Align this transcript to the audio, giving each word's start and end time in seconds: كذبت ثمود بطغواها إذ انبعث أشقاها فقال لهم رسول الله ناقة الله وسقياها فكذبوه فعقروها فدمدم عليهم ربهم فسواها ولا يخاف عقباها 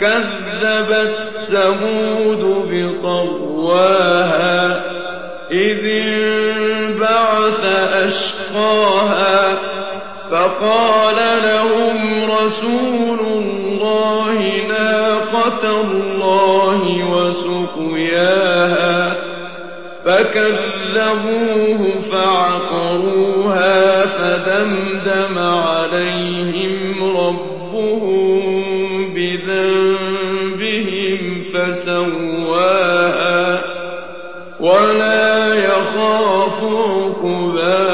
كذبت 0.00 1.16
ثمود 1.52 2.42
بطغواها 2.70 4.20
إذ 5.50 5.86
انبعث 5.86 7.64
أشقاها 8.04 9.58
فقال 10.30 11.16
لهم 11.42 12.30
رسول 12.30 13.20
الله 13.20 14.66
ناقة 14.68 15.80
الله 15.80 17.04
وسقياها 17.10 18.60
فكذبوه 20.04 21.80
فعقروها 22.12 23.80
فدمدم 24.06 25.38
عليهم 25.38 27.04
ربهم 27.16 28.19
فسواها 31.52 33.40
ولا 34.60 35.54
يخاف 35.54 36.64
عقباها 36.64 37.89